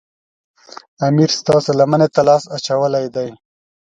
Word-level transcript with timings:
امیر 1.07 1.29
ستاسو 1.39 1.69
لمنې 1.79 2.07
ته 2.13 2.21
لاس 2.27 2.43
اچولی 2.55 3.05
دی. 3.15 3.29